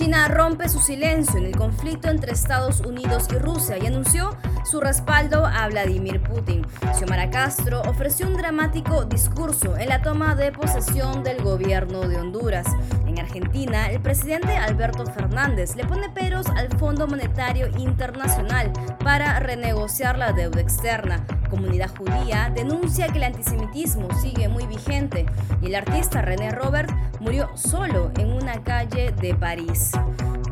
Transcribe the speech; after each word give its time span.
China 0.00 0.28
rompe 0.28 0.66
su 0.70 0.80
silencio 0.80 1.38
en 1.38 1.44
el 1.44 1.54
conflicto 1.54 2.08
entre 2.08 2.32
Estados 2.32 2.80
Unidos 2.80 3.28
y 3.34 3.36
Rusia 3.36 3.76
y 3.76 3.86
anunció 3.86 4.34
su 4.64 4.80
respaldo 4.80 5.44
a 5.44 5.68
Vladimir 5.68 6.22
Putin. 6.22 6.66
Xiomara 6.96 7.28
Castro 7.28 7.82
ofreció 7.82 8.26
un 8.26 8.32
dramático 8.32 9.04
discurso 9.04 9.76
en 9.76 9.90
la 9.90 10.00
toma 10.00 10.34
de 10.34 10.52
posesión 10.52 11.22
del 11.22 11.42
gobierno 11.42 12.08
de 12.08 12.16
Honduras. 12.16 12.66
En 13.06 13.18
Argentina, 13.18 13.90
el 13.90 14.00
presidente 14.00 14.56
Alberto 14.56 15.04
Fernández 15.04 15.76
le 15.76 15.84
pone 15.84 16.08
peros 16.08 16.46
al 16.46 16.70
Fondo 16.78 17.06
Monetario 17.06 17.68
Internacional 17.76 18.72
para 19.04 19.38
renegociar 19.38 20.16
la 20.16 20.32
deuda 20.32 20.62
externa. 20.62 21.26
Comunidad 21.50 21.90
judía 21.96 22.52
denuncia 22.54 23.08
que 23.08 23.18
el 23.18 23.24
antisemitismo 23.24 24.08
sigue 24.20 24.48
muy 24.48 24.66
vigente 24.66 25.26
y 25.60 25.66
el 25.66 25.74
artista 25.74 26.22
René 26.22 26.52
Robert 26.52 26.88
murió 27.18 27.50
solo 27.56 28.12
en 28.18 28.32
una 28.32 28.62
calle 28.62 29.10
de 29.20 29.34
París. 29.34 29.90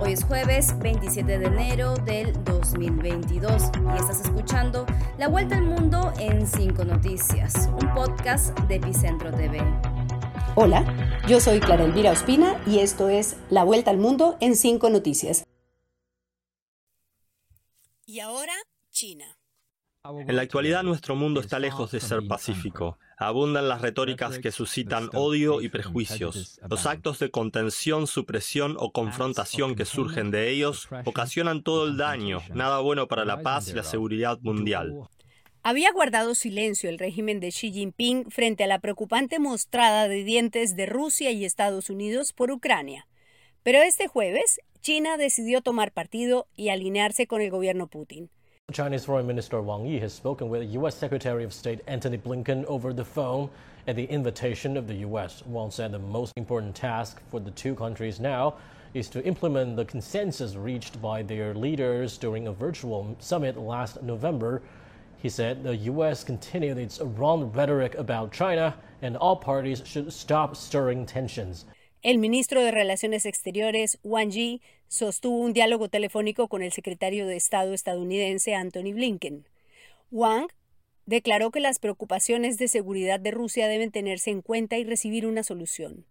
Hoy 0.00 0.12
es 0.12 0.24
jueves 0.24 0.76
27 0.80 1.38
de 1.38 1.46
enero 1.46 1.94
del 1.98 2.32
2022 2.44 3.70
y 3.94 3.96
estás 3.96 4.20
escuchando 4.22 4.86
La 5.18 5.28
Vuelta 5.28 5.56
al 5.56 5.64
Mundo 5.64 6.12
en 6.18 6.46
5 6.46 6.84
Noticias, 6.84 7.68
un 7.80 7.94
podcast 7.94 8.58
de 8.60 8.74
Epicentro 8.76 9.30
TV. 9.30 9.60
Hola, 10.56 10.84
yo 11.28 11.38
soy 11.40 11.60
Clara 11.60 11.84
Elvira 11.84 12.10
Ospina 12.10 12.60
y 12.66 12.80
esto 12.80 13.08
es 13.08 13.36
La 13.50 13.62
Vuelta 13.62 13.92
al 13.92 13.98
Mundo 13.98 14.36
en 14.40 14.56
5 14.56 14.90
Noticias. 14.90 15.44
Y 18.04 18.18
ahora, 18.18 18.54
China. 18.90 19.37
En 20.10 20.36
la 20.36 20.42
actualidad 20.42 20.82
nuestro 20.84 21.16
mundo 21.16 21.40
está 21.40 21.58
lejos 21.58 21.90
de 21.90 22.00
ser 22.00 22.26
pacífico. 22.26 22.98
Abundan 23.18 23.68
las 23.68 23.82
retóricas 23.82 24.38
que 24.38 24.52
suscitan 24.52 25.10
odio 25.12 25.60
y 25.60 25.68
prejuicios. 25.68 26.60
Los 26.70 26.86
actos 26.86 27.18
de 27.18 27.30
contención, 27.30 28.06
supresión 28.06 28.76
o 28.78 28.92
confrontación 28.92 29.74
que 29.74 29.84
surgen 29.84 30.30
de 30.30 30.48
ellos 30.48 30.88
ocasionan 31.04 31.62
todo 31.62 31.86
el 31.86 31.98
daño, 31.98 32.40
nada 32.54 32.78
bueno 32.78 33.06
para 33.06 33.26
la 33.26 33.42
paz 33.42 33.68
y 33.68 33.74
la 33.74 33.82
seguridad 33.82 34.38
mundial. 34.40 34.94
Había 35.62 35.92
guardado 35.92 36.34
silencio 36.34 36.88
el 36.88 36.98
régimen 36.98 37.40
de 37.40 37.48
Xi 37.48 37.70
Jinping 37.70 38.30
frente 38.30 38.64
a 38.64 38.68
la 38.68 38.78
preocupante 38.78 39.38
mostrada 39.38 40.08
de 40.08 40.24
dientes 40.24 40.74
de 40.76 40.86
Rusia 40.86 41.32
y 41.32 41.44
Estados 41.44 41.90
Unidos 41.90 42.32
por 42.32 42.50
Ucrania. 42.50 43.06
Pero 43.62 43.82
este 43.82 44.06
jueves, 44.06 44.60
China 44.80 45.18
decidió 45.18 45.60
tomar 45.60 45.92
partido 45.92 46.46
y 46.56 46.70
alinearse 46.70 47.26
con 47.26 47.42
el 47.42 47.50
gobierno 47.50 47.88
Putin. 47.88 48.30
Chinese 48.70 49.06
Foreign 49.06 49.26
Minister 49.26 49.62
Wang 49.62 49.86
Yi 49.86 49.98
has 50.00 50.12
spoken 50.12 50.50
with 50.50 50.70
U.S. 50.74 50.94
Secretary 50.94 51.42
of 51.42 51.54
State 51.54 51.80
Antony 51.86 52.18
Blinken 52.18 52.66
over 52.66 52.92
the 52.92 53.04
phone 53.04 53.48
at 53.86 53.96
the 53.96 54.04
invitation 54.04 54.76
of 54.76 54.86
the 54.86 54.96
U.S. 54.96 55.42
Wang 55.46 55.70
said 55.70 55.90
the 55.90 55.98
most 55.98 56.34
important 56.36 56.74
task 56.74 57.18
for 57.30 57.40
the 57.40 57.50
two 57.52 57.74
countries 57.74 58.20
now 58.20 58.56
is 58.92 59.08
to 59.08 59.24
implement 59.24 59.76
the 59.76 59.86
consensus 59.86 60.54
reached 60.54 61.00
by 61.00 61.22
their 61.22 61.54
leaders 61.54 62.18
during 62.18 62.46
a 62.46 62.52
virtual 62.52 63.16
summit 63.20 63.56
last 63.56 64.02
November. 64.02 64.60
He 65.16 65.30
said 65.30 65.64
the 65.64 65.76
U.S. 65.76 66.22
continued 66.22 66.76
its 66.76 67.00
wrong 67.00 67.50
rhetoric 67.50 67.94
about 67.94 68.32
China 68.32 68.74
and 69.00 69.16
all 69.16 69.36
parties 69.36 69.82
should 69.86 70.12
stop 70.12 70.54
stirring 70.54 71.06
tensions. 71.06 71.64
El 72.04 72.18
ministro 72.18 72.60
de 72.60 72.70
Relaciones 72.70 73.24
Exteriores, 73.24 73.96
Wang 74.02 74.30
Yi, 74.30 74.60
sostuvo 74.88 75.38
un 75.38 75.52
diálogo 75.52 75.88
telefónico 75.88 76.48
con 76.48 76.62
el 76.62 76.72
secretario 76.72 77.26
de 77.26 77.36
Estado 77.36 77.74
estadounidense 77.74 78.54
Anthony 78.54 78.92
Blinken. 78.94 79.46
Wang 80.10 80.48
declaró 81.06 81.50
que 81.50 81.60
las 81.60 81.78
preocupaciones 81.78 82.58
de 82.58 82.68
seguridad 82.68 83.20
de 83.20 83.30
Rusia 83.30 83.68
deben 83.68 83.90
tenerse 83.90 84.30
en 84.30 84.42
cuenta 84.42 84.78
y 84.78 84.84
recibir 84.84 85.26
una 85.26 85.42
solución. 85.42 86.06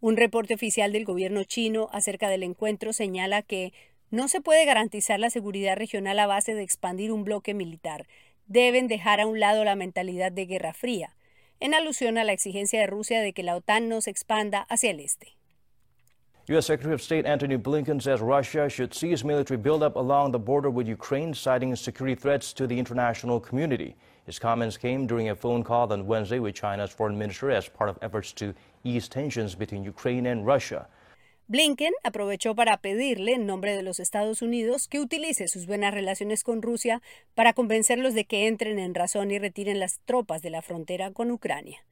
Un 0.00 0.16
reporte 0.16 0.54
oficial 0.54 0.92
del 0.92 1.04
gobierno 1.04 1.44
chino 1.44 1.88
acerca 1.92 2.28
del 2.28 2.42
encuentro 2.42 2.92
señala 2.92 3.42
que 3.42 3.72
no 4.10 4.28
se 4.28 4.40
puede 4.40 4.64
garantizar 4.64 5.18
la 5.18 5.30
seguridad 5.30 5.76
regional 5.76 6.18
a 6.18 6.26
base 6.26 6.54
de 6.54 6.62
expandir 6.62 7.12
un 7.12 7.24
bloque 7.24 7.54
militar. 7.54 8.06
Deben 8.46 8.88
dejar 8.88 9.20
a 9.20 9.26
un 9.26 9.40
lado 9.40 9.64
la 9.64 9.76
mentalidad 9.76 10.32
de 10.32 10.46
Guerra 10.46 10.74
Fría 10.74 11.14
en 11.60 11.72
alusión 11.72 12.18
a 12.18 12.24
la 12.24 12.32
exigencia 12.32 12.80
de 12.80 12.86
Rusia 12.86 13.20
de 13.20 13.32
que 13.32 13.42
la 13.42 13.56
OTAN 13.56 13.88
no 13.88 14.00
se 14.00 14.10
expanda 14.10 14.66
hacia 14.68 14.90
el 14.90 15.00
este. 15.00 15.36
U.S. 16.48 16.66
Secretary 16.66 16.92
of 16.92 17.00
State 17.00 17.24
Antony 17.24 17.56
Blinken 17.56 18.02
says 18.02 18.20
Russia 18.20 18.68
should 18.68 18.92
cease 18.92 19.24
military 19.24 19.56
buildup 19.56 19.96
along 19.96 20.32
the 20.32 20.38
border 20.38 20.68
with 20.68 20.86
Ukraine, 20.86 21.32
citing 21.32 21.74
security 21.74 22.14
threats 22.14 22.52
to 22.52 22.66
the 22.66 22.78
international 22.78 23.40
community. 23.40 23.96
His 24.26 24.38
comments 24.38 24.76
came 24.76 25.06
during 25.06 25.30
a 25.30 25.34
phone 25.34 25.62
call 25.64 25.90
on 25.90 26.06
Wednesday 26.06 26.40
with 26.40 26.54
China's 26.54 26.90
foreign 26.90 27.16
minister 27.16 27.50
as 27.50 27.66
part 27.66 27.88
of 27.88 27.98
efforts 28.02 28.30
to 28.34 28.52
ease 28.84 29.08
tensions 29.08 29.54
between 29.54 29.84
Ukraine 29.84 30.26
and 30.26 30.44
Russia. 30.44 30.86
Blinken 31.48 31.94
aprovechó 32.02 32.54
para 32.54 32.76
pedirle, 32.76 33.32
en 33.32 33.46
nombre 33.46 33.74
de 33.74 33.82
los 33.82 33.98
Estados 33.98 34.42
Unidos, 34.42 34.86
que 34.86 35.00
utilice 35.00 35.48
sus 35.48 35.66
buenas 35.66 35.94
relaciones 35.94 36.42
con 36.42 36.60
Rusia 36.60 37.00
para 37.34 37.54
convencerlos 37.54 38.12
de 38.12 38.26
que 38.26 38.48
entren 38.48 38.78
en 38.78 38.94
razón 38.94 39.30
y 39.30 39.38
retiren 39.38 39.80
las 39.80 40.00
tropas 40.04 40.42
de 40.42 40.50
la 40.50 40.60
frontera 40.60 41.10
con 41.10 41.30
Ucrania. 41.30 41.86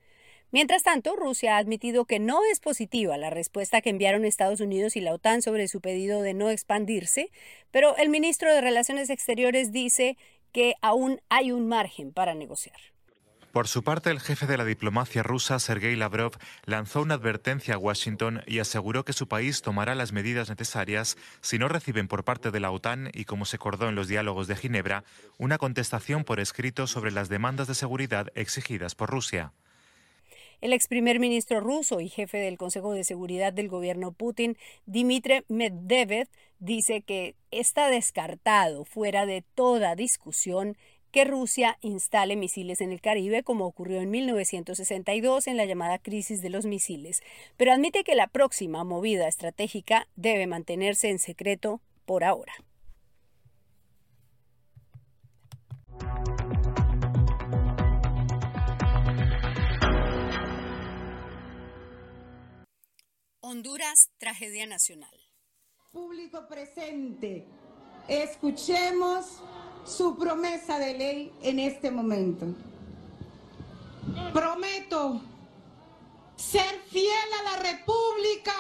Mientras 0.53 0.83
tanto, 0.83 1.17
Rusia 1.17 1.57
ha 1.57 1.59
admitido 1.59 2.05
que 2.05 2.19
no 2.19 2.41
es 2.45 2.61
positiva 2.61 3.17
la 3.17 3.31
respuesta 3.31 3.81
que 3.81 3.89
enviaron 3.89 4.27
Estados 4.27 4.61
Unidos 4.61 4.97
y 4.97 5.01
la 5.01 5.15
OTAN 5.15 5.41
sobre 5.41 5.67
su 5.67 5.81
pedido 5.81 6.21
de 6.21 6.35
no 6.35 6.51
expandirse, 6.51 7.31
pero 7.71 7.97
el 7.97 8.11
ministro 8.11 8.53
de 8.53 8.61
Relaciones 8.61 9.09
Exteriores 9.09 9.73
dice 9.73 10.19
que 10.53 10.75
aún 10.83 11.23
hay 11.31 11.53
un 11.53 11.69
margen 11.69 12.12
para 12.12 12.35
negociar. 12.35 12.77
Por 13.51 13.67
su 13.67 13.83
parte, 13.83 14.11
el 14.11 14.21
jefe 14.21 14.47
de 14.47 14.59
la 14.59 14.67
diplomacia 14.67 15.23
rusa, 15.23 15.59
Sergei 15.59 15.97
Lavrov, 15.97 16.33
lanzó 16.67 17.01
una 17.01 17.15
advertencia 17.15 17.75
a 17.75 17.79
Washington 17.79 18.43
y 18.47 18.59
aseguró 18.59 19.07
que 19.07 19.15
su 19.15 19.29
país 19.29 19.62
tomará 19.62 19.95
las 19.95 20.12
medidas 20.12 20.51
necesarias 20.51 21.17
si 21.41 21.59
no 21.59 21.69
reciben 21.69 22.09
por 22.09 22.25
parte 22.25 22.51
de 22.51 22.61
la 22.61 22.71
OTAN 22.71 23.11
y, 23.15 23.25
como 23.25 23.47
se 23.47 23.57
acordó 23.57 23.89
en 23.89 23.95
los 23.95 24.09
diálogos 24.09 24.49
de 24.49 24.57
Ginebra, 24.57 25.05
una 25.39 25.57
contestación 25.57 26.25
por 26.25 26.41
escrito 26.41 26.87
sobre 26.87 27.11
las 27.11 27.31
demandas 27.31 27.69
de 27.69 27.75
seguridad 27.75 28.29
exigidas 28.35 28.95
por 28.95 29.09
Rusia. 29.09 29.53
El 30.62 30.73
ex 30.73 30.87
primer 30.87 31.19
ministro 31.19 31.59
ruso 31.59 32.00
y 32.00 32.09
jefe 32.09 32.39
del 32.39 32.56
Consejo 32.56 32.93
de 32.93 33.03
Seguridad 33.03 33.53
del 33.53 33.69
gobierno 33.69 34.12
Putin, 34.12 34.56
Dmitry 34.87 35.43
Medvedev, 35.49 36.28
dice 36.61 37.03
que 37.03 37.34
está 37.50 37.89
descartado, 37.89 38.84
fuera 38.84 39.27
de 39.27 39.43
toda 39.56 39.97
discusión, 39.97 40.77
que 41.11 41.25
Rusia 41.25 41.78
instale 41.81 42.37
misiles 42.37 42.81
en 42.81 42.93
el 42.93 43.00
Caribe, 43.00 43.43
como 43.43 43.67
ocurrió 43.67 44.00
en 44.00 44.12
1962 44.12 45.49
en 45.49 45.56
la 45.56 45.65
llamada 45.65 45.99
crisis 45.99 46.41
de 46.43 46.50
los 46.50 46.65
misiles, 46.65 47.25
pero 47.56 47.73
admite 47.73 48.05
que 48.05 48.15
la 48.15 48.29
próxima 48.29 48.84
movida 48.84 49.27
estratégica 49.27 50.06
debe 50.15 50.47
mantenerse 50.47 51.11
en 51.11 51.19
secreto 51.19 51.81
por 52.06 52.23
ahora. 52.23 52.55
Honduras, 63.65 64.11
tragedia 64.19 64.67
nacional. 64.67 65.15
Público 65.93 66.49
presente, 66.49 67.47
escuchemos 68.09 69.25
su 69.84 70.19
promesa 70.19 70.81
de 70.81 70.95
ley 70.95 71.33
en 71.43 71.61
este 71.61 71.93
momento. 71.93 72.47
Prometo 74.33 75.23
ser 76.34 76.81
fiel 76.91 77.28
a 77.39 77.53
la 77.53 77.62
República. 77.62 78.53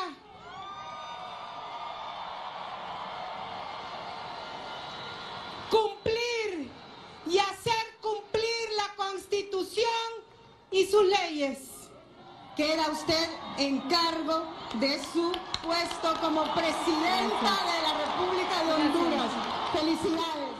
Cumplir 5.68 6.70
y 7.26 7.38
hacer 7.38 7.84
cumplir 8.00 8.68
la 8.76 8.94
Constitución 8.94 9.84
y 10.70 10.86
sus 10.86 11.04
leyes. 11.04 11.58
Queda 12.56 12.88
usted 12.92 13.28
en 13.58 13.80
cargo 13.88 14.61
de 14.80 14.98
su 14.98 15.32
puesto 15.62 16.14
como 16.20 16.42
presidenta 16.54 17.58
de 17.60 17.82
la 17.82 17.92
República 17.98 18.64
de 18.64 18.72
Honduras. 18.72 19.30
Felicidades. 19.72 20.52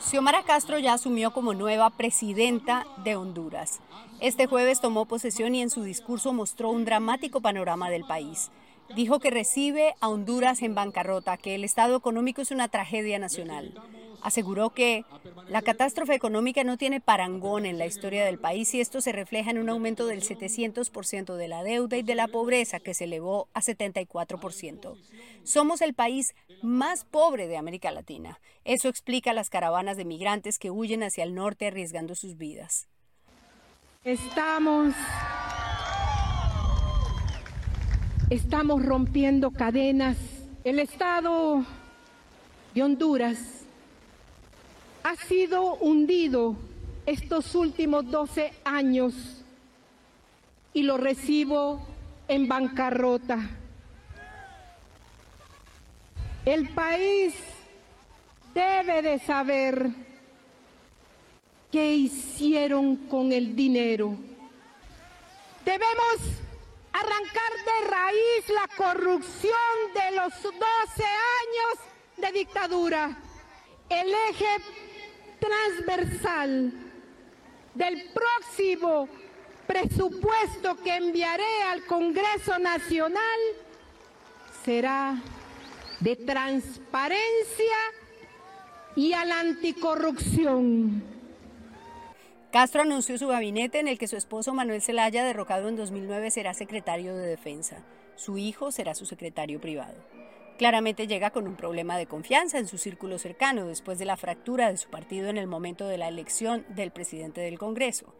Xiomara 0.00 0.42
Castro 0.42 0.78
ya 0.78 0.94
asumió 0.94 1.32
como 1.32 1.54
nueva 1.54 1.90
presidenta 1.90 2.86
de 3.04 3.16
Honduras. 3.16 3.80
Este 4.20 4.46
jueves 4.46 4.80
tomó 4.80 5.06
posesión 5.06 5.54
y 5.54 5.62
en 5.62 5.70
su 5.70 5.82
discurso 5.82 6.32
mostró 6.32 6.70
un 6.70 6.84
dramático 6.84 7.40
panorama 7.40 7.90
del 7.90 8.04
país. 8.04 8.50
Dijo 8.96 9.20
que 9.20 9.30
recibe 9.30 9.94
a 10.00 10.08
Honduras 10.08 10.62
en 10.62 10.74
bancarrota, 10.74 11.36
que 11.36 11.54
el 11.54 11.62
estado 11.62 11.96
económico 11.96 12.42
es 12.42 12.50
una 12.50 12.68
tragedia 12.68 13.20
nacional. 13.20 13.72
Aseguró 14.22 14.70
que 14.70 15.04
la 15.48 15.62
catástrofe 15.62 16.14
económica 16.14 16.62
no 16.64 16.76
tiene 16.76 17.00
parangón 17.00 17.66
en 17.66 17.78
la 17.78 17.86
historia 17.86 18.24
del 18.24 18.38
país 18.38 18.74
y 18.74 18.80
esto 18.80 19.00
se 19.00 19.12
refleja 19.12 19.50
en 19.50 19.58
un 19.58 19.68
aumento 19.68 20.06
del 20.06 20.22
700% 20.22 21.36
de 21.36 21.48
la 21.48 21.62
deuda 21.62 21.96
y 21.96 22.02
de 22.02 22.14
la 22.14 22.28
pobreza 22.28 22.80
que 22.80 22.94
se 22.94 23.04
elevó 23.04 23.48
a 23.54 23.60
74%. 23.60 24.96
Somos 25.42 25.80
el 25.80 25.94
país 25.94 26.34
más 26.62 27.04
pobre 27.04 27.46
de 27.46 27.56
América 27.56 27.90
Latina. 27.90 28.40
Eso 28.64 28.88
explica 28.88 29.32
las 29.32 29.50
caravanas 29.50 29.96
de 29.96 30.04
migrantes 30.04 30.58
que 30.58 30.70
huyen 30.70 31.02
hacia 31.02 31.24
el 31.24 31.34
norte 31.34 31.66
arriesgando 31.66 32.14
sus 32.14 32.36
vidas. 32.36 32.88
Estamos 34.04 34.94
estamos 38.30 38.84
rompiendo 38.84 39.50
cadenas 39.50 40.16
El 40.62 40.78
Estado 40.78 41.64
de 42.74 42.82
Honduras 42.82 43.59
ha 45.02 45.16
sido 45.16 45.74
hundido 45.76 46.56
estos 47.06 47.54
últimos 47.54 48.10
12 48.10 48.52
años 48.64 49.14
y 50.72 50.82
lo 50.82 50.96
recibo 50.96 51.80
en 52.28 52.46
bancarrota. 52.46 53.38
El 56.44 56.68
país 56.70 57.34
debe 58.54 59.02
de 59.02 59.18
saber 59.18 59.90
qué 61.70 61.94
hicieron 61.94 62.96
con 62.96 63.32
el 63.32 63.54
dinero. 63.54 64.16
Debemos 65.64 66.16
arrancar 66.92 67.52
de 67.64 67.88
raíz 67.88 68.48
la 68.48 68.76
corrupción 68.76 69.52
de 69.94 70.16
los 70.16 70.32
12 70.42 70.58
años 71.04 71.78
de 72.16 72.32
dictadura. 72.32 73.16
El 73.88 74.08
eje 74.30 74.46
transversal 75.40 76.72
del 77.74 78.10
próximo 78.12 79.08
presupuesto 79.66 80.76
que 80.76 80.96
enviaré 80.96 81.62
al 81.70 81.84
Congreso 81.86 82.58
Nacional 82.58 83.40
será 84.64 85.16
de 86.00 86.16
transparencia 86.16 87.76
y 88.96 89.12
a 89.12 89.24
la 89.24 89.40
anticorrupción. 89.40 91.02
Castro 92.50 92.82
anunció 92.82 93.16
su 93.16 93.28
gabinete 93.28 93.78
en 93.78 93.86
el 93.86 93.98
que 93.98 94.08
su 94.08 94.16
esposo 94.16 94.52
Manuel 94.52 94.82
Zelaya, 94.82 95.24
derrocado 95.24 95.68
en 95.68 95.76
2009, 95.76 96.32
será 96.32 96.52
secretario 96.52 97.14
de 97.14 97.26
Defensa. 97.26 97.84
Su 98.16 98.38
hijo 98.38 98.72
será 98.72 98.94
su 98.96 99.06
secretario 99.06 99.60
privado. 99.60 99.94
Claramente 100.60 101.06
llega 101.06 101.30
con 101.30 101.48
un 101.48 101.56
problema 101.56 101.96
de 101.96 102.04
confianza 102.04 102.58
en 102.58 102.68
su 102.68 102.76
círculo 102.76 103.18
cercano 103.18 103.64
después 103.64 103.98
de 103.98 104.04
la 104.04 104.18
fractura 104.18 104.70
de 104.70 104.76
su 104.76 104.90
partido 104.90 105.30
en 105.30 105.38
el 105.38 105.46
momento 105.46 105.88
de 105.88 105.96
la 105.96 106.06
elección 106.06 106.66
del 106.68 106.90
presidente 106.90 107.40
del 107.40 107.58
Congreso. 107.58 108.12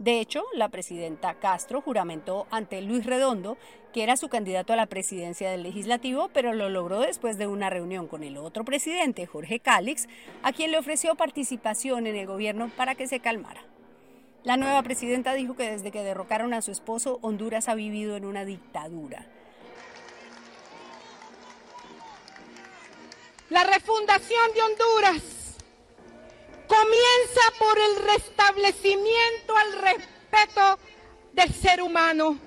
De 0.00 0.18
hecho, 0.18 0.42
la 0.54 0.70
presidenta 0.70 1.34
Castro 1.34 1.80
juramentó 1.80 2.48
ante 2.50 2.82
Luis 2.82 3.06
Redondo 3.06 3.58
que 3.92 4.02
era 4.02 4.16
su 4.16 4.28
candidato 4.28 4.72
a 4.72 4.76
la 4.76 4.86
presidencia 4.86 5.52
del 5.52 5.62
legislativo, 5.62 6.30
pero 6.34 6.52
lo 6.52 6.68
logró 6.68 6.98
después 6.98 7.38
de 7.38 7.46
una 7.46 7.70
reunión 7.70 8.08
con 8.08 8.24
el 8.24 8.38
otro 8.38 8.64
presidente, 8.64 9.26
Jorge 9.26 9.60
Cálix, 9.60 10.08
a 10.42 10.52
quien 10.52 10.72
le 10.72 10.78
ofreció 10.78 11.14
participación 11.14 12.08
en 12.08 12.16
el 12.16 12.26
gobierno 12.26 12.72
para 12.76 12.96
que 12.96 13.06
se 13.06 13.20
calmara. 13.20 13.62
La 14.42 14.56
nueva 14.56 14.82
presidenta 14.82 15.32
dijo 15.34 15.54
que 15.54 15.70
desde 15.70 15.92
que 15.92 16.02
derrocaron 16.02 16.54
a 16.54 16.60
su 16.60 16.72
esposo, 16.72 17.20
Honduras 17.22 17.68
ha 17.68 17.76
vivido 17.76 18.16
en 18.16 18.24
una 18.24 18.44
dictadura. 18.44 19.28
La 23.50 23.62
refundación 23.64 24.52
de 24.54 24.62
Honduras 24.62 25.22
comienza 26.66 27.40
por 27.58 27.78
el 27.78 27.96
restablecimiento 27.96 29.56
al 29.56 29.72
respeto 29.72 30.78
del 31.32 31.52
ser 31.52 31.82
humano, 31.82 32.38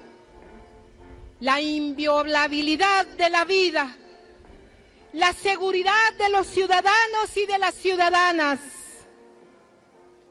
la 1.40 1.62
inviolabilidad 1.62 3.06
de 3.06 3.30
la 3.30 3.46
vida, 3.46 3.96
la 5.14 5.34
seguridad 5.34 6.14
de 6.18 6.30
los 6.30 6.48
ciudadanos 6.48 7.36
y 7.36 7.46
de 7.46 7.58
las 7.60 7.76
ciudadanas. 7.76 8.60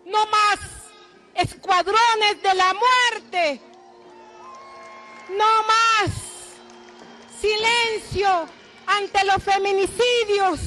No 0.05 0.27
más 0.27 0.59
escuadrones 1.35 2.43
de 2.43 2.55
la 2.55 2.75
muerte. 2.75 3.61
No 5.31 5.63
más 5.65 6.11
silencio 7.41 8.49
ante 8.87 9.25
los 9.25 9.43
feminicidios. 9.43 10.61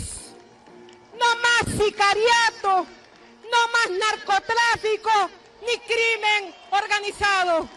No 1.13 1.25
más 1.41 1.83
sicariato 1.83 2.87
no 3.51 3.57
más 3.73 3.99
narcotráfico 3.99 5.11
ni 5.61 5.77
crimen 5.79 6.55
organizado. 6.71 7.67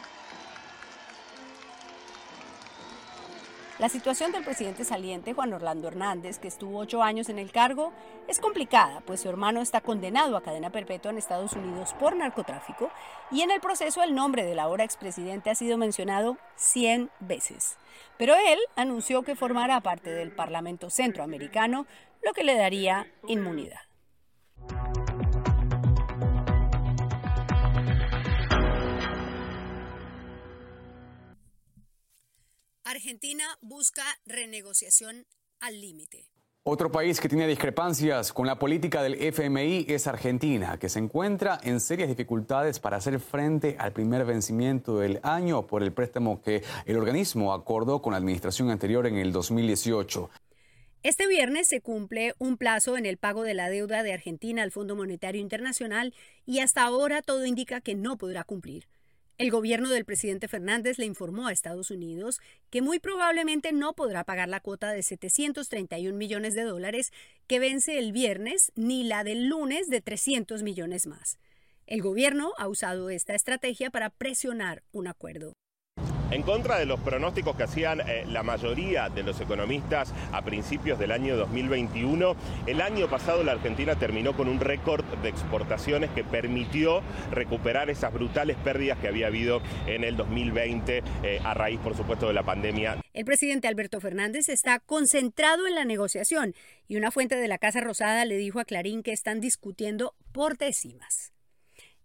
La 3.83 3.89
situación 3.89 4.31
del 4.31 4.45
presidente 4.45 4.85
saliente 4.85 5.35
Juan 5.35 5.53
Orlando 5.53 5.89
Hernández, 5.89 6.39
que 6.39 6.47
estuvo 6.47 6.79
ocho 6.79 7.03
años 7.03 7.29
en 7.29 7.41
el 7.41 7.51
cargo, 7.51 7.93
es 8.29 8.39
complicada, 8.39 9.01
pues 9.01 9.23
su 9.23 9.29
hermano 9.29 9.61
está 9.61 9.81
condenado 9.81 10.37
a 10.37 10.41
cadena 10.41 10.71
perpetua 10.71 11.11
en 11.11 11.19
Estados 11.19 11.55
Unidos 11.55 11.93
por 11.99 12.15
narcotráfico 12.15 12.93
y 13.33 13.41
en 13.41 13.51
el 13.51 13.61
proceso 13.61 14.05
el 14.05 14.15
nombre 14.15 14.45
del 14.45 14.61
ahora 14.61 14.85
expresidente 14.85 15.51
ha 15.51 15.57
sido 15.57 15.79
mencionado 15.79 16.37
100 16.55 17.11
veces. 17.19 17.77
Pero 18.19 18.35
él 18.37 18.61
anunció 18.77 19.25
que 19.25 19.35
formará 19.35 19.81
parte 19.81 20.11
del 20.11 20.31
Parlamento 20.31 20.89
Centroamericano, 20.89 21.85
lo 22.23 22.33
que 22.35 22.45
le 22.45 22.55
daría 22.55 23.09
inmunidad. 23.27 23.81
Argentina 32.93 33.45
busca 33.63 34.03
renegociación 34.27 35.25
al 35.61 35.81
límite. 35.81 36.31
Otro 36.63 36.93
país 36.93 37.21
que 37.21 37.29
tiene 37.31 37.49
discrepancias 37.49 38.35
con 38.35 38.47
la 38.47 38.59
política 38.59 39.03
del 39.03 39.15
FMI 39.15 39.87
es 39.89 40.07
Argentina, 40.07 40.79
que 40.79 40.91
se 40.91 40.99
encuentra 40.99 41.59
en 41.65 41.81
serias 41.81 42.11
dificultades 42.11 42.81
para 42.81 42.99
hacer 42.99 43.19
frente 43.19 43.77
al 43.79 43.95
primer 43.95 44.27
vencimiento 44.27 44.99
del 44.99 45.21
año 45.23 45.67
por 45.67 45.83
el 45.83 45.95
préstamo 45.95 46.43
que 46.43 46.63
el 46.85 46.99
organismo 46.99 47.55
acordó 47.55 48.03
con 48.03 48.13
la 48.13 48.19
administración 48.19 48.71
anterior 48.71 49.07
en 49.07 49.17
el 49.17 49.33
2018. 49.33 50.29
Este 51.03 51.27
viernes 51.27 51.69
se 51.69 51.81
cumple 51.81 52.35
un 52.39 52.59
plazo 52.59 52.99
en 52.99 53.07
el 53.07 53.17
pago 53.17 53.43
de 53.43 53.55
la 53.55 53.71
deuda 53.71 54.03
de 54.03 54.13
Argentina 54.13 54.63
al 54.63 54.71
Fondo 54.71 54.97
Monetario 54.97 55.41
Internacional 55.41 56.15
y 56.45 56.59
hasta 56.59 56.83
ahora 56.83 57.23
todo 57.23 57.47
indica 57.47 57.81
que 57.81 57.95
no 57.95 58.19
podrá 58.19 58.45
cumplir. 58.45 58.87
El 59.39 59.51
gobierno 59.51 59.89
del 59.89 60.05
presidente 60.05 60.47
Fernández 60.47 60.99
le 60.99 61.07
informó 61.07 61.47
a 61.47 61.53
Estados 61.53 61.91
Unidos 61.91 62.41
que 62.71 62.83
muy 62.83 62.99
probablemente 62.99 63.73
no 63.73 63.95
podrá 63.95 64.25
pagar 64.25 64.49
la 64.49 64.61
cuota 64.61 64.91
de 64.91 65.03
731 65.03 66.17
millones 66.17 66.55
de 66.55 66.63
dólares 66.63 67.13
que 67.47 67.59
vence 67.59 67.99
el 67.99 68.13
viernes 68.13 68.73
ni 68.77 69.05
la 69.05 69.25
del 69.25 69.49
lunes 69.49 69.89
de 69.89 70.01
300 70.01 70.63
millones 70.63 71.07
más. 71.07 71.39
El 71.87 72.03
gobierno 72.03 72.53
ha 72.59 72.69
usado 72.69 73.11
esta 73.11 73.35
estrategia 73.35 73.91
para 73.91 74.11
presionar 74.11 74.85
un 74.93 75.09
acuerdo. 75.09 75.55
En 76.33 76.41
contra 76.45 76.79
de 76.79 76.87
los 76.87 76.99
pronósticos 76.99 77.55
que 77.57 77.65
hacían 77.65 78.01
eh, 78.01 78.25
la 78.27 78.43
mayoría 78.43 79.11
de 79.11 79.23
los 79.23 79.39
economistas 79.39 80.15
a 80.33 80.41
principios 80.41 80.99
del 80.99 81.13
año 81.13 81.37
2021, 81.37 82.35
el 82.67 82.81
año 82.81 83.07
pasado 83.11 83.45
la 83.45 83.53
Argentina 83.53 83.97
terminó 83.97 84.35
con 84.35 84.49
un 84.49 84.59
récord 84.59 85.05
de 85.19 85.29
exportaciones 85.29 86.09
que 86.13 86.25
permitió 86.25 87.03
recuperar 87.31 87.91
esas 87.91 88.15
brutales 88.15 88.57
pérdidas 88.65 88.99
que 88.99 89.09
había 89.09 89.27
habido 89.27 89.61
en 89.87 90.05
el 90.05 90.17
2020 90.17 91.03
eh, 91.23 91.39
a 91.45 91.53
raíz, 91.53 91.79
por 91.81 91.95
supuesto, 91.95 92.29
de 92.29 92.33
la 92.33 92.45
pandemia. 92.45 93.03
El 93.13 93.27
presidente 93.27 93.69
Alberto 93.69 94.01
Fernández 94.01 94.49
está 94.49 94.79
concentrado 94.79 95.67
en 95.67 95.75
la 95.75 95.85
negociación 95.85 96.55
y 96.89 96.97
una 96.97 97.11
fuente 97.11 97.37
de 97.37 97.47
la 97.47 97.59
Casa 97.59 97.83
Rosada 97.83 98.25
le 98.25 98.39
dijo 98.39 98.59
a 98.59 98.65
Clarín 98.65 99.03
que 99.03 99.13
están 99.13 99.43
discutiendo 99.43 100.15
por 100.33 100.57
décimas. 100.57 101.35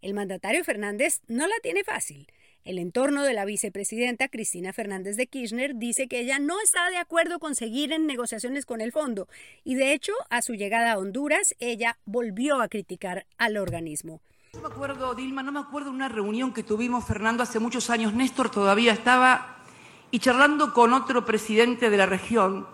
El 0.02 0.14
mandatario 0.14 0.66
Fernández 0.66 1.22
no 1.28 1.48
la 1.48 1.56
tiene 1.64 1.86
fácil. 1.86 2.28
El 2.68 2.80
entorno 2.80 3.24
de 3.24 3.34
la 3.34 3.46
vicepresidenta 3.46 4.28
Cristina 4.28 4.74
Fernández 4.74 5.16
de 5.16 5.28
Kirchner 5.28 5.76
dice 5.76 6.10
que 6.10 6.20
ella 6.20 6.38
no 6.38 6.60
está 6.60 6.90
de 6.90 6.98
acuerdo 6.98 7.40
con 7.40 7.56
seguir 7.56 7.94
en 7.94 8.06
negociaciones 8.06 8.66
con 8.66 8.82
el 8.82 8.92
fondo 8.92 9.30
y 9.64 9.76
de 9.76 9.94
hecho 9.94 10.12
a 10.30 10.42
su 10.42 10.54
llegada 10.54 10.92
a 10.92 10.98
Honduras 10.98 11.56
ella 11.60 11.98
volvió 12.04 12.60
a 12.60 12.68
criticar 12.68 13.26
al 13.38 13.56
organismo. 13.56 14.20
No 14.54 14.60
me 14.60 14.68
acuerdo, 14.68 15.16
Dilma, 15.16 15.44
no 15.44 15.54
me 15.54 15.62
acuerdo 15.62 15.92
una 15.92 16.10
reunión 16.10 16.54
que 16.54 16.62
tuvimos, 16.62 17.06
Fernando, 17.06 17.42
hace 17.42 17.60
muchos 17.60 17.90
años. 17.90 18.14
Néstor 18.14 18.52
todavía 18.52 18.92
estaba 18.92 19.64
y 20.12 20.20
charlando 20.20 20.74
con 20.74 20.92
otro 20.92 21.24
presidente 21.24 21.90
de 21.90 21.96
la 21.96 22.06
región, 22.06 22.68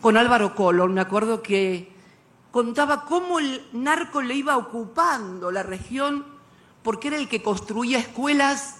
con 0.00 0.16
Álvaro 0.16 0.54
Colón, 0.54 0.94
me 0.94 1.02
acuerdo 1.02 1.42
que 1.42 1.92
contaba 2.50 3.04
cómo 3.04 3.40
el 3.40 3.60
narco 3.74 4.22
le 4.22 4.36
iba 4.36 4.56
ocupando 4.56 5.50
la 5.50 5.62
región 5.62 6.24
porque 6.82 7.08
era 7.08 7.18
el 7.18 7.28
que 7.28 7.42
construía 7.42 7.98
escuelas 7.98 8.77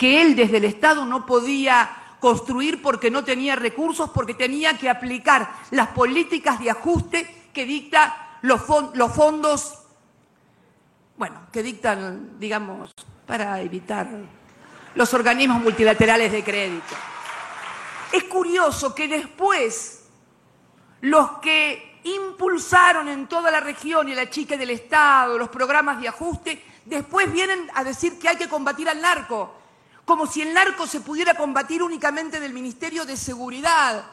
que 0.00 0.22
él 0.22 0.34
desde 0.34 0.56
el 0.56 0.64
Estado 0.64 1.04
no 1.04 1.26
podía 1.26 2.14
construir 2.20 2.80
porque 2.80 3.10
no 3.10 3.22
tenía 3.22 3.54
recursos, 3.54 4.08
porque 4.08 4.32
tenía 4.32 4.78
que 4.78 4.88
aplicar 4.88 5.52
las 5.72 5.88
políticas 5.88 6.58
de 6.58 6.70
ajuste 6.70 7.50
que 7.52 7.66
dictan 7.66 8.10
los, 8.40 8.62
los 8.94 9.12
fondos, 9.12 9.78
bueno, 11.18 11.48
que 11.52 11.62
dictan, 11.62 12.40
digamos, 12.40 12.92
para 13.26 13.60
evitar 13.60 14.08
los 14.94 15.12
organismos 15.12 15.62
multilaterales 15.62 16.32
de 16.32 16.44
crédito. 16.44 16.94
Es 18.10 18.24
curioso 18.24 18.94
que 18.94 19.06
después 19.06 20.08
los 21.02 21.32
que 21.42 22.00
impulsaron 22.04 23.06
en 23.06 23.26
toda 23.26 23.50
la 23.50 23.60
región 23.60 24.08
y 24.08 24.14
la 24.14 24.30
chica 24.30 24.56
del 24.56 24.70
Estado 24.70 25.36
los 25.36 25.50
programas 25.50 26.00
de 26.00 26.08
ajuste, 26.08 26.64
después 26.86 27.30
vienen 27.30 27.70
a 27.74 27.84
decir 27.84 28.18
que 28.18 28.30
hay 28.30 28.36
que 28.36 28.48
combatir 28.48 28.88
al 28.88 28.98
narco 28.98 29.60
como 30.04 30.26
si 30.26 30.42
el 30.42 30.52
narco 30.52 30.86
se 30.86 31.00
pudiera 31.00 31.34
combatir 31.34 31.82
únicamente 31.82 32.40
del 32.40 32.52
Ministerio 32.52 33.04
de 33.04 33.16
Seguridad. 33.16 34.04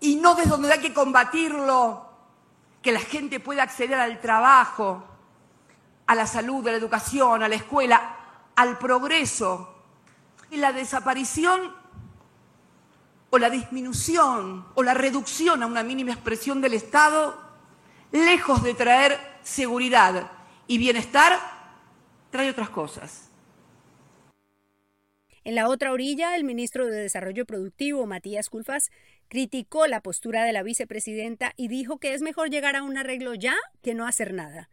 y 0.00 0.16
no 0.16 0.34
desde 0.34 0.50
donde 0.50 0.72
hay 0.72 0.80
que 0.80 0.92
combatirlo, 0.92 2.08
que 2.82 2.90
la 2.90 3.00
gente 3.00 3.38
pueda 3.38 3.62
acceder 3.62 3.94
al 3.94 4.20
trabajo, 4.20 5.04
a 6.06 6.14
la 6.14 6.26
salud, 6.26 6.66
a 6.66 6.72
la 6.72 6.76
educación, 6.76 7.42
a 7.42 7.48
la 7.48 7.54
escuela, 7.54 8.16
al 8.56 8.78
progreso. 8.78 9.76
Y 10.50 10.56
la 10.56 10.72
desaparición 10.72 11.72
o 13.30 13.38
la 13.38 13.48
disminución 13.48 14.66
o 14.74 14.82
la 14.82 14.92
reducción 14.92 15.62
a 15.62 15.66
una 15.66 15.82
mínima 15.82 16.12
expresión 16.12 16.60
del 16.60 16.74
Estado, 16.74 17.40
lejos 18.10 18.62
de 18.62 18.74
traer 18.74 19.38
seguridad 19.42 20.30
y 20.66 20.76
bienestar, 20.76 21.38
trae 22.30 22.50
otras 22.50 22.68
cosas. 22.68 23.30
En 25.44 25.56
la 25.56 25.68
otra 25.68 25.92
orilla, 25.92 26.36
el 26.36 26.44
ministro 26.44 26.86
de 26.86 27.00
Desarrollo 27.00 27.46
Productivo, 27.46 28.06
Matías 28.06 28.48
Culfas, 28.48 28.90
criticó 29.26 29.88
la 29.88 30.00
postura 30.00 30.44
de 30.44 30.52
la 30.52 30.62
vicepresidenta 30.62 31.52
y 31.56 31.66
dijo 31.66 31.98
que 31.98 32.14
es 32.14 32.22
mejor 32.22 32.48
llegar 32.48 32.76
a 32.76 32.84
un 32.84 32.96
arreglo 32.96 33.34
ya 33.34 33.56
que 33.82 33.94
no 33.94 34.06
hacer 34.06 34.34
nada. 34.34 34.68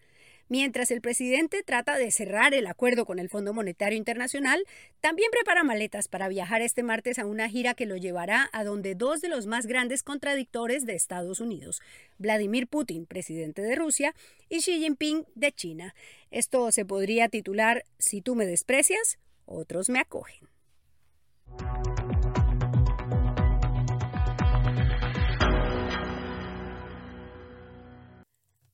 Mientras 0.47 0.91
el 0.91 1.01
presidente 1.01 1.63
trata 1.63 1.97
de 1.97 2.11
cerrar 2.11 2.53
el 2.53 2.67
acuerdo 2.67 3.05
con 3.05 3.17
el 3.17 3.29
Fondo 3.29 3.53
Monetario 3.53 3.97
Internacional, 3.97 4.63
también 4.99 5.29
prepara 5.31 5.63
maletas 5.63 6.07
para 6.07 6.27
viajar 6.27 6.61
este 6.61 6.83
martes 6.83 7.17
a 7.17 7.25
una 7.25 7.49
gira 7.49 7.73
que 7.73 7.87
lo 7.87 7.97
llevará 7.97 8.49
a 8.51 8.63
donde 8.63 8.93
dos 8.93 9.21
de 9.21 9.29
los 9.29 9.47
más 9.47 9.65
grandes 9.65 10.03
contradictores 10.03 10.85
de 10.85 10.93
Estados 10.93 11.39
Unidos, 11.39 11.81
Vladimir 12.17 12.67
Putin, 12.67 13.07
presidente 13.07 13.61
de 13.61 13.75
Rusia, 13.75 14.13
y 14.49 14.59
Xi 14.59 14.79
Jinping 14.79 15.25
de 15.33 15.51
China. 15.51 15.95
Esto 16.29 16.71
se 16.71 16.85
podría 16.85 17.29
titular 17.29 17.85
Si 17.97 18.21
tú 18.21 18.35
me 18.35 18.47
desprecias, 18.47 19.19
otros 19.45 19.89
me 19.89 19.99
acogen. 19.99 20.58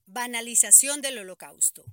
Banalización 0.06 1.02
del 1.02 1.18
holocausto. 1.18 1.84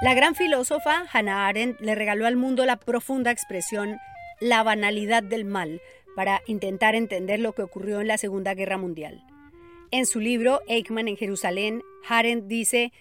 La 0.00 0.14
gran 0.14 0.36
filósofa 0.36 1.04
Hannah 1.12 1.48
Arendt 1.48 1.80
le 1.80 1.94
regaló 1.94 2.26
al 2.26 2.36
mundo 2.36 2.64
la 2.64 2.76
profunda 2.76 3.32
expresión 3.32 4.00
la 4.40 4.62
banalidad 4.62 5.24
del 5.24 5.44
mal 5.44 5.82
para 6.18 6.42
intentar 6.48 6.96
entender 6.96 7.38
lo 7.38 7.52
que 7.52 7.62
ocurrió 7.62 8.00
en 8.00 8.08
la 8.08 8.18
Segunda 8.18 8.52
Guerra 8.54 8.76
Mundial. 8.76 9.22
En 9.92 10.04
su 10.04 10.18
libro 10.18 10.62
Eichmann 10.66 11.06
en 11.06 11.16
Jerusalén, 11.16 11.84
Arendt 12.08 12.48
dice 12.48 12.92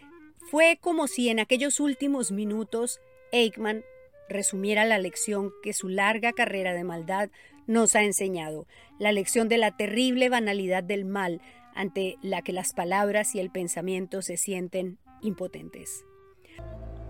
fue 0.51 0.77
como 0.79 1.07
si 1.07 1.29
en 1.29 1.39
aquellos 1.39 1.79
últimos 1.79 2.31
minutos 2.31 2.99
Eichmann 3.31 3.83
resumiera 4.29 4.85
la 4.85 4.99
lección 4.99 5.51
que 5.63 5.73
su 5.73 5.89
larga 5.89 6.31
carrera 6.31 6.75
de 6.75 6.83
maldad 6.83 7.31
nos 7.65 7.95
ha 7.95 8.03
enseñado, 8.03 8.67
la 8.99 9.11
lección 9.11 9.49
de 9.49 9.57
la 9.57 9.75
terrible 9.75 10.29
banalidad 10.29 10.83
del 10.83 11.03
mal 11.03 11.41
ante 11.73 12.17
la 12.21 12.43
que 12.43 12.53
las 12.53 12.73
palabras 12.73 13.33
y 13.33 13.39
el 13.39 13.49
pensamiento 13.49 14.21
se 14.21 14.37
sienten 14.37 14.99
impotentes. 15.23 16.05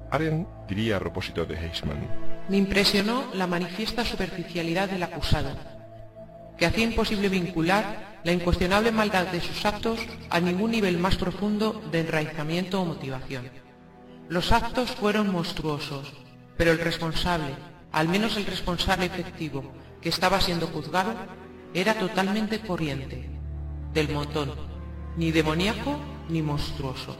Aren 0.09 0.47
diría 0.69 0.95
a 0.95 0.99
propósito 1.01 1.43
de 1.43 1.55
Eichmann. 1.55 1.99
Me 2.47 2.55
impresionó 2.55 3.25
la 3.33 3.45
manifiesta 3.45 4.05
superficialidad 4.05 4.89
del 4.89 5.03
acusado, 5.03 5.76
que 6.57 6.65
hacía 6.65 6.85
imposible 6.85 7.29
vincular 7.29 8.19
la 8.23 8.31
incuestionable 8.31 8.91
maldad 8.91 9.27
de 9.27 9.41
sus 9.41 9.63
actos 9.65 9.99
a 10.29 10.39
ningún 10.39 10.71
nivel 10.71 10.97
más 10.97 11.15
profundo 11.15 11.81
de 11.91 12.01
enraizamiento 12.01 12.81
o 12.81 12.85
motivación. 12.85 13.49
Los 14.27 14.51
actos 14.51 14.91
fueron 14.91 15.31
monstruosos, 15.31 16.13
pero 16.57 16.71
el 16.71 16.79
responsable, 16.79 17.55
al 17.91 18.09
menos 18.09 18.35
el 18.35 18.45
responsable 18.45 19.05
efectivo 19.05 19.71
que 20.01 20.09
estaba 20.09 20.41
siendo 20.41 20.67
juzgado, 20.67 21.15
era 21.73 21.93
totalmente 21.93 22.59
corriente, 22.59 23.29
del 23.93 24.09
montón, 24.09 24.53
ni 25.15 25.31
demoníaco 25.31 25.99
ni 26.29 26.41
monstruoso. 26.41 27.15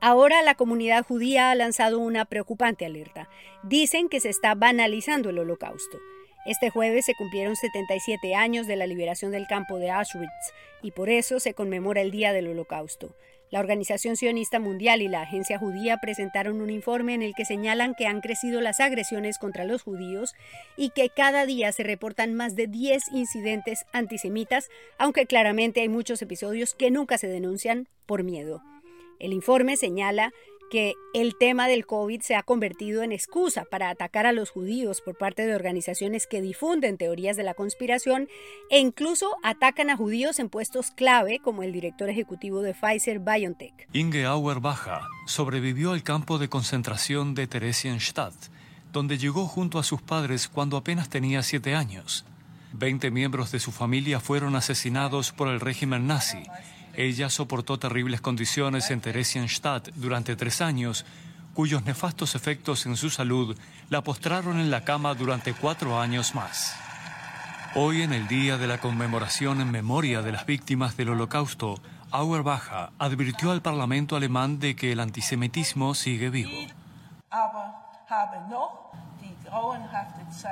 Ahora 0.00 0.42
la 0.42 0.56
comunidad 0.56 1.04
judía 1.04 1.50
ha 1.50 1.54
lanzado 1.54 1.98
una 2.00 2.24
preocupante 2.24 2.84
alerta. 2.84 3.28
Dicen 3.62 4.08
que 4.08 4.20
se 4.20 4.30
está 4.30 4.54
banalizando 4.54 5.30
el 5.30 5.38
holocausto. 5.38 5.98
Este 6.44 6.70
jueves 6.70 7.04
se 7.04 7.14
cumplieron 7.14 7.54
77 7.54 8.34
años 8.34 8.66
de 8.66 8.74
la 8.74 8.88
liberación 8.88 9.30
del 9.30 9.46
campo 9.46 9.78
de 9.78 9.90
Auschwitz 9.90 10.52
y 10.82 10.90
por 10.90 11.08
eso 11.08 11.38
se 11.38 11.54
conmemora 11.54 12.00
el 12.00 12.10
Día 12.10 12.32
del 12.32 12.48
Holocausto. 12.48 13.14
La 13.52 13.60
Organización 13.60 14.16
Sionista 14.16 14.58
Mundial 14.58 15.02
y 15.02 15.08
la 15.08 15.20
Agencia 15.20 15.58
Judía 15.58 15.98
presentaron 15.98 16.60
un 16.60 16.70
informe 16.70 17.14
en 17.14 17.22
el 17.22 17.34
que 17.34 17.44
señalan 17.44 17.94
que 17.94 18.06
han 18.06 18.22
crecido 18.22 18.60
las 18.60 18.80
agresiones 18.80 19.38
contra 19.38 19.64
los 19.64 19.82
judíos 19.82 20.34
y 20.76 20.90
que 20.90 21.10
cada 21.10 21.46
día 21.46 21.70
se 21.70 21.84
reportan 21.84 22.34
más 22.34 22.56
de 22.56 22.66
10 22.66 23.12
incidentes 23.12 23.84
antisemitas, 23.92 24.68
aunque 24.98 25.26
claramente 25.26 25.82
hay 25.82 25.88
muchos 25.88 26.22
episodios 26.22 26.74
que 26.74 26.90
nunca 26.90 27.18
se 27.18 27.28
denuncian 27.28 27.88
por 28.06 28.24
miedo. 28.24 28.62
El 29.20 29.32
informe 29.32 29.76
señala 29.76 30.32
que 30.72 30.94
el 31.12 31.36
tema 31.36 31.68
del 31.68 31.84
COVID 31.84 32.22
se 32.22 32.34
ha 32.34 32.42
convertido 32.42 33.02
en 33.02 33.12
excusa 33.12 33.64
para 33.70 33.90
atacar 33.90 34.24
a 34.24 34.32
los 34.32 34.48
judíos 34.48 35.02
por 35.02 35.18
parte 35.18 35.44
de 35.44 35.54
organizaciones 35.54 36.26
que 36.26 36.40
difunden 36.40 36.96
teorías 36.96 37.36
de 37.36 37.42
la 37.42 37.52
conspiración 37.52 38.26
e 38.70 38.78
incluso 38.78 39.36
atacan 39.42 39.90
a 39.90 39.98
judíos 39.98 40.38
en 40.38 40.48
puestos 40.48 40.90
clave 40.90 41.40
como 41.44 41.62
el 41.62 41.74
director 41.74 42.08
ejecutivo 42.08 42.62
de 42.62 42.72
Pfizer 42.72 43.18
BioNTech. 43.18 43.86
Inge 43.92 44.24
Auerbacher 44.24 45.02
sobrevivió 45.26 45.92
al 45.92 46.02
campo 46.02 46.38
de 46.38 46.48
concentración 46.48 47.34
de 47.34 47.46
Theresienstadt, 47.46 48.32
donde 48.94 49.18
llegó 49.18 49.46
junto 49.48 49.78
a 49.78 49.82
sus 49.82 50.00
padres 50.00 50.48
cuando 50.48 50.78
apenas 50.78 51.10
tenía 51.10 51.42
siete 51.42 51.74
años. 51.74 52.24
Veinte 52.72 53.10
miembros 53.10 53.52
de 53.52 53.60
su 53.60 53.72
familia 53.72 54.20
fueron 54.20 54.56
asesinados 54.56 55.32
por 55.32 55.48
el 55.48 55.60
régimen 55.60 56.06
nazi 56.06 56.44
ella 56.94 57.30
soportó 57.30 57.78
terribles 57.78 58.20
condiciones 58.20 58.90
en 58.90 59.00
Theresienstadt 59.00 59.88
durante 59.94 60.36
tres 60.36 60.60
años, 60.60 61.04
cuyos 61.54 61.84
nefastos 61.84 62.34
efectos 62.34 62.86
en 62.86 62.96
su 62.96 63.10
salud 63.10 63.56
la 63.90 64.02
postraron 64.02 64.58
en 64.58 64.70
la 64.70 64.84
cama 64.84 65.14
durante 65.14 65.54
cuatro 65.54 66.00
años 66.00 66.34
más. 66.34 66.74
Hoy, 67.74 68.02
en 68.02 68.12
el 68.12 68.28
día 68.28 68.58
de 68.58 68.66
la 68.66 68.78
conmemoración 68.78 69.60
en 69.60 69.70
memoria 69.70 70.20
de 70.20 70.32
las 70.32 70.44
víctimas 70.44 70.96
del 70.96 71.08
Holocausto, 71.08 71.80
Auerbach 72.10 72.90
advirtió 72.98 73.50
al 73.50 73.62
Parlamento 73.62 74.14
alemán 74.14 74.58
de 74.58 74.76
que 74.76 74.92
el 74.92 75.00
antisemitismo 75.00 75.94
sigue 75.94 76.28
vivo. 76.28 76.50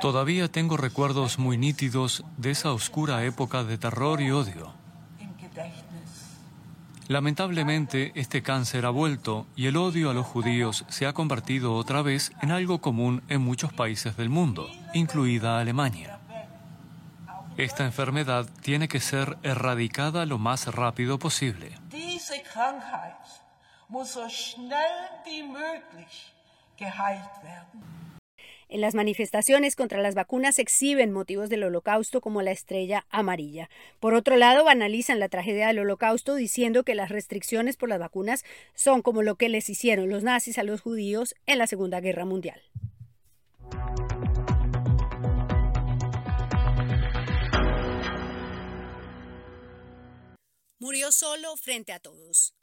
Todavía 0.01 0.51
tengo 0.51 0.77
recuerdos 0.77 1.37
muy 1.37 1.57
nítidos 1.57 2.23
de 2.37 2.51
esa 2.51 2.71
oscura 2.71 3.23
época 3.23 3.63
de 3.63 3.77
terror 3.77 4.21
y 4.21 4.31
odio. 4.31 4.80
Lamentablemente, 7.11 8.13
este 8.15 8.41
cáncer 8.41 8.85
ha 8.85 8.89
vuelto 8.89 9.45
y 9.57 9.67
el 9.67 9.75
odio 9.75 10.09
a 10.09 10.13
los 10.13 10.25
judíos 10.25 10.85
se 10.87 11.05
ha 11.07 11.11
convertido 11.11 11.75
otra 11.75 12.01
vez 12.01 12.31
en 12.41 12.51
algo 12.51 12.79
común 12.79 13.21
en 13.27 13.41
muchos 13.41 13.73
países 13.73 14.15
del 14.15 14.29
mundo, 14.29 14.69
incluida 14.93 15.59
Alemania. 15.59 16.19
Esta 17.57 17.83
enfermedad 17.83 18.47
tiene 18.61 18.87
que 18.87 19.01
ser 19.01 19.37
erradicada 19.43 20.25
lo 20.25 20.37
más 20.37 20.73
rápido 20.73 21.19
posible. 21.19 21.73
En 28.71 28.79
las 28.79 28.95
manifestaciones 28.95 29.75
contra 29.75 30.01
las 30.01 30.15
vacunas 30.15 30.57
exhiben 30.57 31.11
motivos 31.11 31.49
del 31.49 31.65
holocausto 31.65 32.21
como 32.21 32.41
la 32.41 32.51
estrella 32.51 33.05
amarilla. 33.09 33.69
Por 33.99 34.13
otro 34.13 34.37
lado, 34.37 34.63
banalizan 34.63 35.19
la 35.19 35.27
tragedia 35.27 35.67
del 35.67 35.79
holocausto 35.79 36.35
diciendo 36.35 36.85
que 36.85 36.95
las 36.95 37.09
restricciones 37.09 37.75
por 37.75 37.89
las 37.89 37.99
vacunas 37.99 38.45
son 38.73 39.01
como 39.01 39.23
lo 39.23 39.35
que 39.35 39.49
les 39.49 39.69
hicieron 39.69 40.09
los 40.09 40.23
nazis 40.23 40.57
a 40.57 40.63
los 40.63 40.79
judíos 40.79 41.35
en 41.47 41.57
la 41.57 41.67
Segunda 41.67 41.99
Guerra 41.99 42.23
Mundial. 42.23 42.61
Murió 50.79 51.11
solo 51.11 51.57
frente 51.57 51.91
a 51.91 51.99
todos. 51.99 52.55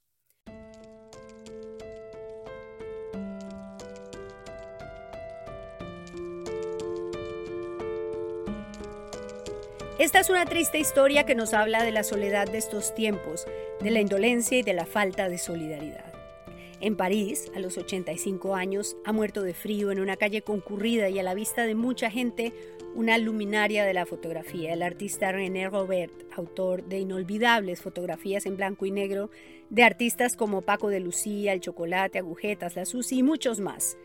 Esta 9.99 10.21
es 10.21 10.31
una 10.31 10.47
triste 10.47 10.79
historia 10.79 11.27
que 11.27 11.35
nos 11.35 11.53
habla 11.53 11.83
de 11.83 11.91
la 11.91 12.05
soledad 12.05 12.49
de 12.49 12.59
estos 12.59 12.95
tiempos, 12.95 13.49
de 13.83 13.91
la 13.91 14.01
indolencia 14.01 14.57
y 14.57 14.63
de 14.63 14.73
la 14.73 14.87
falta 14.87 15.29
de 15.29 15.39
solidaridad. 15.39 16.13
En 16.81 16.97
París, 16.97 17.51
a 17.57 17.59
los 17.59 17.77
85 17.77 18.55
años, 18.55 18.97
ha 19.05 19.13
muerto 19.13 19.43
de 19.43 19.55
frío 19.55 19.91
en 19.91 19.99
una 19.99 20.17
calle 20.17 20.43
concurrida 20.43 21.09
y 21.09 21.19
a 21.19 21.25
la 21.25 21.35
vista 21.35 21.67
de 21.67 21.75
mucha 21.75 22.13
gente, 22.13 22.53
una 22.95 23.19
luminaria 23.19 23.85
de 23.85 23.93
la 23.93 24.07
fotografía, 24.07 24.73
el 24.73 24.83
artista 24.83 25.33
René 25.33 25.69
Robert, 25.69 26.13
autor 26.37 26.85
de 26.85 27.01
inolvidables 27.01 27.83
fotografías 27.83 28.47
en 28.47 28.57
blanco 28.57 28.87
y 28.87 28.93
negro 28.93 29.31
de 29.69 29.83
artistas 29.83 30.37
como 30.37 30.63
Paco 30.63 30.91
de 30.91 31.01
Lucía, 31.01 31.53
El 31.53 31.61
Chocolate, 31.61 32.21
Agujetas, 32.21 32.77
La 32.77 32.85
Susi 32.85 33.19
y 33.19 33.23
muchos 33.25 33.59
más. 33.59 33.97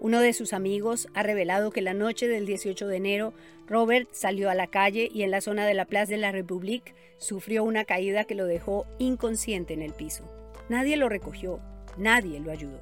Uno 0.00 0.20
de 0.20 0.32
sus 0.32 0.54
amigos 0.54 1.08
ha 1.12 1.22
revelado 1.22 1.70
que 1.70 1.82
la 1.82 1.92
noche 1.92 2.26
del 2.26 2.46
18 2.46 2.86
de 2.86 2.96
enero, 2.96 3.34
Robert 3.66 4.08
salió 4.12 4.48
a 4.48 4.54
la 4.54 4.66
calle 4.66 5.10
y 5.12 5.24
en 5.24 5.30
la 5.30 5.42
zona 5.42 5.66
de 5.66 5.74
la 5.74 5.84
Plaza 5.84 6.12
de 6.12 6.16
la 6.16 6.32
République 6.32 6.94
sufrió 7.18 7.64
una 7.64 7.84
caída 7.84 8.24
que 8.24 8.34
lo 8.34 8.46
dejó 8.46 8.86
inconsciente 8.98 9.74
en 9.74 9.82
el 9.82 9.92
piso. 9.92 10.24
Nadie 10.70 10.96
lo 10.96 11.10
recogió, 11.10 11.60
nadie 11.98 12.40
lo 12.40 12.50
ayudó. 12.50 12.80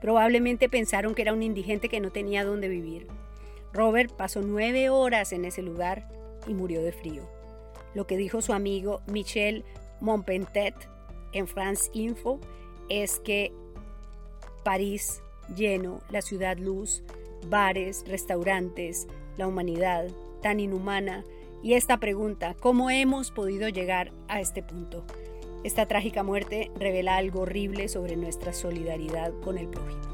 Probablemente 0.00 0.68
pensaron 0.68 1.16
que 1.16 1.22
era 1.22 1.32
un 1.32 1.42
indigente 1.42 1.88
que 1.88 1.98
no 1.98 2.12
tenía 2.12 2.44
dónde 2.44 2.68
vivir. 2.68 3.08
Robert 3.72 4.12
pasó 4.12 4.40
nueve 4.40 4.90
horas 4.90 5.32
en 5.32 5.44
ese 5.46 5.60
lugar 5.60 6.06
y 6.46 6.54
murió 6.54 6.84
de 6.84 6.92
frío. 6.92 7.28
Lo 7.94 8.06
que 8.06 8.16
dijo 8.16 8.42
su 8.42 8.52
amigo 8.52 9.02
Michel 9.08 9.64
Monpentet 10.00 10.76
en 11.32 11.48
France 11.48 11.90
Info 11.94 12.38
es 12.88 13.18
que 13.18 13.52
París 14.62 15.23
lleno, 15.54 16.00
la 16.10 16.22
ciudad 16.22 16.56
luz, 16.58 17.02
bares, 17.48 18.04
restaurantes, 18.06 19.06
la 19.36 19.46
humanidad 19.46 20.08
tan 20.42 20.60
inhumana 20.60 21.24
y 21.62 21.74
esta 21.74 21.98
pregunta, 21.98 22.54
¿cómo 22.60 22.90
hemos 22.90 23.30
podido 23.30 23.68
llegar 23.68 24.12
a 24.28 24.40
este 24.40 24.62
punto? 24.62 25.04
Esta 25.64 25.86
trágica 25.86 26.22
muerte 26.22 26.70
revela 26.78 27.16
algo 27.16 27.40
horrible 27.40 27.88
sobre 27.88 28.16
nuestra 28.16 28.52
solidaridad 28.52 29.32
con 29.40 29.56
el 29.56 29.68
prójimo. 29.68 30.13